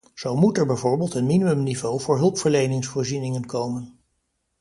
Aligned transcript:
Zo 0.13 0.35
moet 0.35 0.57
er 0.57 0.65
bijvoorbeeld 0.65 1.13
een 1.13 1.25
minimumniveau 1.25 1.99
voor 2.01 2.17
hulpverleningsvoorzieningen 2.17 3.45
komen. 3.45 3.99